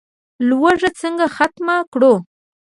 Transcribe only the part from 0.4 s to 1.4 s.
لوږه څنګه